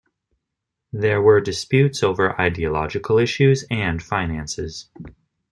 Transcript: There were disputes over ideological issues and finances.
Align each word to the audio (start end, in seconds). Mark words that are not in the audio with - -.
There 0.91 1.21
were 1.21 1.39
disputes 1.41 2.01
over 2.01 2.31
ideological 2.41 3.19
issues 3.19 3.65
and 3.69 4.01
finances. 4.01 4.89